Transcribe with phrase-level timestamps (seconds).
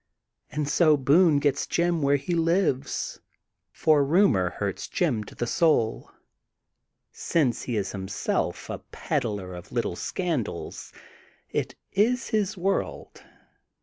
[0.51, 3.19] And so Boone gets Jim where he lives/'
[3.71, 6.09] for rumor hurts Jim to the soul.
[7.11, 10.91] Since he is him self a peddler of little scandals,
[11.51, 13.21] it is his world.